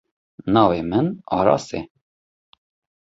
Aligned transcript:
Navê 0.53 0.81
min 0.91 1.07
Aras 1.39 1.67
e. 1.79 1.81